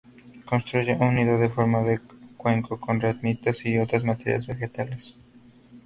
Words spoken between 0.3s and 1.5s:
Construye un nido